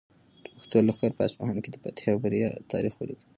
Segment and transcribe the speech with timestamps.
[0.43, 3.25] د پښتنو لښکر په اصفهان کې د فتحې او بریا تاریخ ولیکه.